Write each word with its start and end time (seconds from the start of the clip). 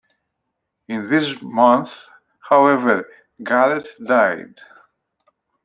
In 0.87 1.07
this 1.11 1.39
month, 1.43 2.07
however, 2.39 3.07
Garrett 3.43 3.87
died. 4.03 4.59